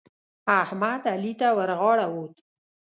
[0.61, 2.35] احمد؛ علي ته ورغاړه وت.